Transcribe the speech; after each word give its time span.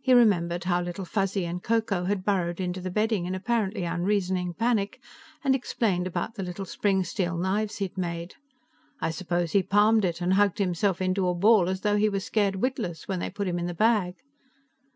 He 0.00 0.12
remembered 0.12 0.64
how 0.64 0.82
Little 0.82 1.04
Fuzzy 1.04 1.44
and 1.46 1.62
Ko 1.62 1.80
Ko 1.80 2.02
had 2.06 2.24
burrowed 2.24 2.58
into 2.58 2.80
the 2.80 2.90
bedding 2.90 3.26
in 3.26 3.34
apparently 3.36 3.84
unreasoning 3.84 4.54
panic, 4.54 5.00
and 5.44 5.54
explained 5.54 6.04
about 6.04 6.34
the 6.34 6.42
little 6.42 6.64
spring 6.64 7.04
steel 7.04 7.36
knives 7.38 7.76
he 7.76 7.84
had 7.84 7.96
made. 7.96 8.34
"I 9.00 9.10
suppose 9.10 9.52
he 9.52 9.62
palmed 9.62 10.04
it 10.04 10.20
and 10.20 10.34
hugged 10.34 10.58
himself 10.58 11.00
into 11.00 11.28
a 11.28 11.34
ball, 11.36 11.68
as 11.68 11.82
though 11.82 11.94
he 11.96 12.08
was 12.08 12.24
scared 12.24 12.56
witless, 12.56 13.06
when 13.06 13.20
they 13.20 13.30
put 13.30 13.46
him 13.46 13.56
in 13.60 13.66
the 13.66 13.72
bag." 13.72 14.16